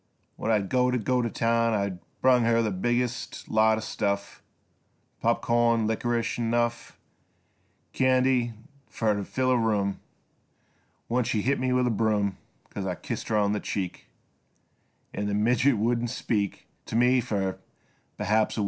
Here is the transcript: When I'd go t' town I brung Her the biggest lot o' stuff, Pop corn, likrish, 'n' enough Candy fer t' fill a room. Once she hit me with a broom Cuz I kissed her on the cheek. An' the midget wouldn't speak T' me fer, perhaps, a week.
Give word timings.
When 0.35 0.49
I'd 0.49 0.67
go 0.67 0.89
t' 0.89 1.29
town 1.29 1.75
I 1.75 1.99
brung 2.23 2.41
Her 2.43 2.63
the 2.63 2.71
biggest 2.71 3.47
lot 3.47 3.77
o' 3.77 3.81
stuff, 3.81 4.41
Pop 5.21 5.43
corn, 5.43 5.85
likrish, 5.85 6.39
'n' 6.39 6.45
enough 6.45 6.97
Candy 7.93 8.53
fer 8.89 9.13
t' 9.13 9.23
fill 9.23 9.51
a 9.51 9.57
room. 9.59 9.99
Once 11.07 11.27
she 11.27 11.43
hit 11.43 11.59
me 11.59 11.71
with 11.71 11.85
a 11.85 11.91
broom 11.91 12.37
Cuz 12.71 12.83
I 12.83 12.95
kissed 12.95 13.27
her 13.27 13.37
on 13.37 13.53
the 13.53 13.59
cheek. 13.59 14.07
An' 15.13 15.27
the 15.27 15.35
midget 15.35 15.77
wouldn't 15.77 16.09
speak 16.09 16.65
T' 16.87 16.95
me 16.95 17.21
fer, 17.21 17.59
perhaps, 18.17 18.57
a 18.57 18.59
week. 18.59 18.59